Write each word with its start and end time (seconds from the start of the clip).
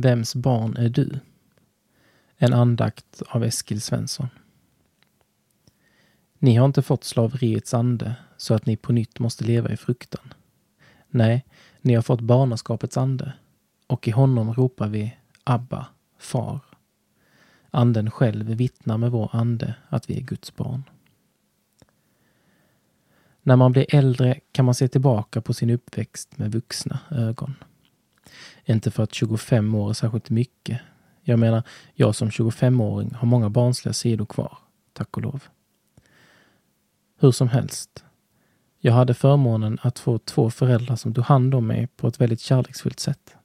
Vems 0.00 0.34
barn 0.34 0.76
är 0.76 0.88
du? 0.88 1.20
En 2.36 2.52
andakt 2.52 3.22
av 3.28 3.44
Eskil 3.44 3.80
Svensson. 3.80 4.28
Ni 6.38 6.56
har 6.56 6.66
inte 6.66 6.82
fått 6.82 7.04
slaveriets 7.04 7.74
ande 7.74 8.14
så 8.36 8.54
att 8.54 8.66
ni 8.66 8.76
på 8.76 8.92
nytt 8.92 9.18
måste 9.18 9.44
leva 9.44 9.72
i 9.72 9.76
fruktan. 9.76 10.34
Nej, 11.08 11.44
ni 11.80 11.94
har 11.94 12.02
fått 12.02 12.20
barnaskapets 12.20 12.96
ande 12.96 13.32
och 13.86 14.08
i 14.08 14.10
honom 14.10 14.54
ropar 14.54 14.88
vi 14.88 15.16
Abba, 15.44 15.86
far. 16.18 16.60
Anden 17.70 18.10
själv 18.10 18.46
vittnar 18.46 18.98
med 18.98 19.10
vår 19.10 19.30
ande 19.32 19.74
att 19.88 20.10
vi 20.10 20.16
är 20.16 20.22
Guds 20.22 20.56
barn. 20.56 20.82
När 23.42 23.56
man 23.56 23.72
blir 23.72 23.94
äldre 23.94 24.40
kan 24.52 24.64
man 24.64 24.74
se 24.74 24.88
tillbaka 24.88 25.40
på 25.40 25.54
sin 25.54 25.70
uppväxt 25.70 26.38
med 26.38 26.52
vuxna 26.52 26.98
ögon. 27.10 27.54
Inte 28.68 28.90
för 28.90 29.02
att 29.02 29.14
25 29.14 29.74
år 29.74 29.90
är 29.90 29.94
särskilt 29.94 30.30
mycket. 30.30 30.80
Jag 31.22 31.38
menar, 31.38 31.62
jag 31.94 32.14
som 32.14 32.30
25-åring 32.30 33.14
har 33.14 33.26
många 33.26 33.50
barnsliga 33.50 33.92
sidor 33.92 34.26
kvar, 34.26 34.58
tack 34.92 35.16
och 35.16 35.22
lov. 35.22 35.44
Hur 37.18 37.30
som 37.30 37.48
helst. 37.48 38.04
Jag 38.80 38.92
hade 38.92 39.14
förmånen 39.14 39.78
att 39.82 39.98
få 39.98 40.18
två 40.18 40.50
föräldrar 40.50 40.96
som 40.96 41.14
tog 41.14 41.24
hand 41.24 41.54
om 41.54 41.66
mig 41.66 41.86
på 41.86 42.08
ett 42.08 42.20
väldigt 42.20 42.40
kärleksfullt 42.40 43.00
sätt. 43.00 43.36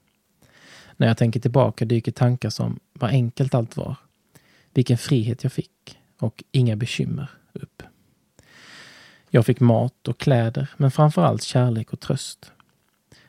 När 0.97 1.07
jag 1.07 1.17
tänker 1.17 1.39
tillbaka 1.39 1.85
dyker 1.85 2.11
tankar 2.11 2.49
som 2.49 2.79
vad 2.93 3.09
enkelt 3.09 3.53
allt 3.53 3.77
var, 3.77 3.95
vilken 4.73 4.97
frihet 4.97 5.43
jag 5.43 5.53
fick 5.53 5.99
och 6.19 6.43
inga 6.51 6.75
bekymmer 6.75 7.29
upp. 7.53 7.83
Jag 9.29 9.45
fick 9.45 9.59
mat 9.59 10.07
och 10.07 10.19
kläder, 10.19 10.69
men 10.77 10.91
framför 10.91 11.23
allt 11.23 11.43
kärlek 11.43 11.93
och 11.93 11.99
tröst. 11.99 12.51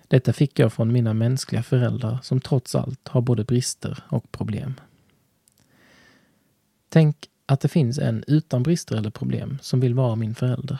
Detta 0.08 0.32
fick 0.32 0.58
jag 0.58 0.72
från 0.72 0.92
mina 0.92 1.14
mänskliga 1.14 1.62
föräldrar 1.62 2.18
som 2.22 2.40
trots 2.40 2.74
allt 2.74 3.08
har 3.08 3.20
både 3.20 3.44
brister 3.44 4.04
och 4.08 4.32
problem. 4.32 4.74
Tänk 6.88 7.16
att 7.46 7.60
det 7.60 7.68
finns 7.68 7.98
en 7.98 8.24
utan 8.26 8.62
brister 8.62 8.96
eller 8.96 9.10
problem 9.10 9.58
som 9.62 9.80
vill 9.80 9.94
vara 9.94 10.16
min 10.16 10.34
förälder. 10.34 10.78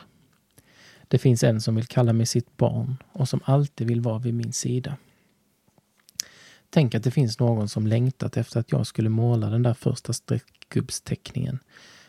Det 1.07 1.17
finns 1.17 1.43
en 1.43 1.61
som 1.61 1.75
vill 1.75 1.85
kalla 1.87 2.13
mig 2.13 2.25
sitt 2.25 2.57
barn 2.57 2.97
och 3.11 3.29
som 3.29 3.39
alltid 3.43 3.87
vill 3.87 4.01
vara 4.01 4.19
vid 4.19 4.33
min 4.33 4.53
sida. 4.53 4.97
Tänk 6.69 6.95
att 6.95 7.03
det 7.03 7.11
finns 7.11 7.39
någon 7.39 7.69
som 7.69 7.87
längtat 7.87 8.37
efter 8.37 8.59
att 8.59 8.71
jag 8.71 8.87
skulle 8.87 9.09
måla 9.09 9.49
den 9.49 9.63
där 9.63 9.73
första 9.73 10.13
streckgubbsteckningen. 10.13 11.59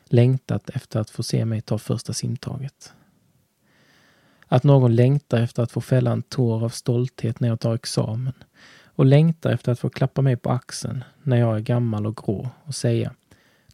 Längtat 0.05 0.71
efter 0.71 1.01
att 1.01 1.11
få 1.11 1.23
se 1.23 1.45
mig 1.45 1.61
ta 1.61 1.79
första 1.79 2.13
simtaget. 2.13 2.93
Att 4.49 4.65
någon 4.65 4.95
längtar 4.95 5.41
efter 5.41 5.63
att 5.63 5.73
få 5.73 5.81
fälla 5.81 6.13
en 6.13 6.23
tår 6.23 6.65
av 6.65 6.69
stolthet 6.69 7.41
när 7.41 7.49
jag 7.49 7.61
tar 7.61 7.75
examen 7.75 8.33
och 8.85 9.07
längtar 9.07 9.51
efter 9.51 9.73
att 9.73 9.79
få 9.79 9.89
klappa 9.91 10.23
mig 10.23 10.37
på 10.37 10.51
axeln 10.51 11.05
när 11.23 11.37
jag 11.37 11.57
är 11.57 11.61
gammal 11.61 12.07
och 12.07 12.17
grå 12.17 12.51
och 12.65 12.75
säga 12.75 13.15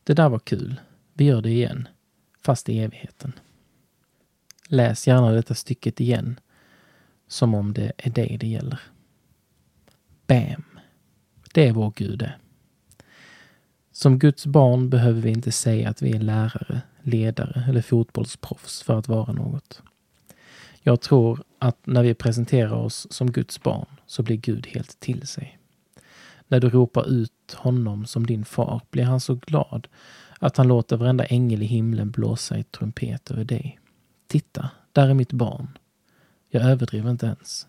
Det 0.04 0.14
där 0.14 0.28
var 0.28 0.38
kul. 0.38 0.80
Vi 1.14 1.24
gör 1.24 1.42
det 1.42 1.50
igen. 1.50 1.88
Fast 2.40 2.68
i 2.68 2.78
evigheten. 2.78 3.32
Läs 4.68 5.06
gärna 5.06 5.30
detta 5.30 5.54
stycket 5.54 6.00
igen. 6.00 6.40
Som 7.28 7.54
om 7.54 7.72
det 7.72 7.92
är 7.96 8.10
dig 8.10 8.36
det 8.40 8.46
gäller. 8.46 8.80
Bam! 10.26 10.64
Det 11.54 11.68
är 11.68 11.72
vår 11.72 11.92
Gud 11.96 12.18
det. 12.18 12.34
Som 13.92 14.18
Guds 14.18 14.46
barn 14.46 14.90
behöver 14.90 15.20
vi 15.20 15.30
inte 15.30 15.52
säga 15.52 15.88
att 15.88 16.02
vi 16.02 16.16
är 16.16 16.20
lärare, 16.20 16.80
ledare 17.02 17.64
eller 17.68 17.82
fotbollsproffs 17.82 18.82
för 18.82 18.98
att 18.98 19.08
vara 19.08 19.32
något. 19.32 19.82
Jag 20.82 21.00
tror 21.00 21.42
att 21.58 21.86
när 21.86 22.02
vi 22.02 22.14
presenterar 22.14 22.72
oss 22.72 23.06
som 23.10 23.32
Guds 23.32 23.62
barn 23.62 23.86
så 24.06 24.22
blir 24.22 24.36
Gud 24.36 24.66
helt 24.66 25.00
till 25.00 25.26
sig. 25.26 25.58
När 26.48 26.60
du 26.60 26.68
ropar 26.68 27.08
ut 27.08 27.54
honom 27.54 28.06
som 28.06 28.26
din 28.26 28.44
far 28.44 28.80
blir 28.90 29.04
han 29.04 29.20
så 29.20 29.34
glad 29.34 29.88
att 30.38 30.56
han 30.56 30.68
låter 30.68 30.96
varenda 30.96 31.24
ängel 31.24 31.62
i 31.62 31.66
himlen 31.66 32.10
blåsa 32.10 32.58
i 32.58 32.62
trumpet 32.62 33.30
över 33.30 33.44
dig. 33.44 33.80
Titta, 34.26 34.70
där 34.92 35.08
är 35.08 35.14
mitt 35.14 35.32
barn. 35.32 35.78
Jag 36.48 36.62
överdriver 36.62 37.10
inte 37.10 37.26
ens. 37.26 37.66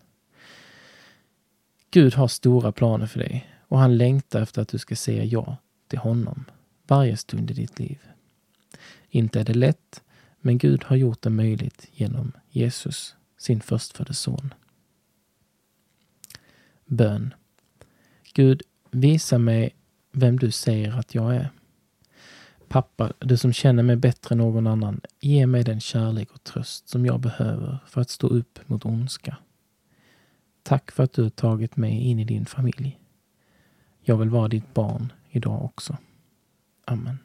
Gud 1.90 2.14
har 2.14 2.28
stora 2.28 2.72
planer 2.72 3.06
för 3.06 3.18
dig 3.18 3.50
och 3.68 3.78
han 3.78 3.96
längtar 3.96 4.42
efter 4.42 4.62
att 4.62 4.68
du 4.68 4.78
ska 4.78 4.96
säga 4.96 5.24
ja 5.24 5.56
till 5.88 5.98
honom 5.98 6.44
varje 6.86 7.16
stund 7.16 7.50
i 7.50 7.54
ditt 7.54 7.78
liv. 7.78 7.98
Inte 9.08 9.40
är 9.40 9.44
det 9.44 9.54
lätt, 9.54 10.02
men 10.44 10.58
Gud 10.58 10.84
har 10.84 10.96
gjort 10.96 11.22
det 11.22 11.30
möjligt 11.30 11.88
genom 11.92 12.32
Jesus, 12.50 13.16
sin 13.38 13.60
förstfödde 13.60 14.14
son. 14.14 14.54
Bön. 16.86 17.34
Gud, 18.34 18.62
visa 18.90 19.38
mig 19.38 19.76
vem 20.12 20.38
du 20.38 20.50
säger 20.50 20.98
att 20.98 21.14
jag 21.14 21.36
är. 21.36 21.50
Pappa, 22.68 23.12
du 23.18 23.36
som 23.36 23.52
känner 23.52 23.82
mig 23.82 23.96
bättre 23.96 24.32
än 24.32 24.38
någon 24.38 24.66
annan, 24.66 25.00
ge 25.20 25.46
mig 25.46 25.64
den 25.64 25.80
kärlek 25.80 26.30
och 26.32 26.44
tröst 26.44 26.88
som 26.88 27.06
jag 27.06 27.20
behöver 27.20 27.78
för 27.86 28.00
att 28.00 28.10
stå 28.10 28.26
upp 28.26 28.58
mot 28.66 28.84
ondska. 28.84 29.36
Tack 30.62 30.90
för 30.90 31.02
att 31.02 31.12
du 31.12 31.22
har 31.22 31.30
tagit 31.30 31.76
mig 31.76 31.92
in 31.92 32.18
i 32.18 32.24
din 32.24 32.46
familj. 32.46 33.00
Jag 34.00 34.16
vill 34.16 34.30
vara 34.30 34.48
ditt 34.48 34.74
barn 34.74 35.12
idag 35.30 35.64
också. 35.64 35.96
Amen. 36.84 37.18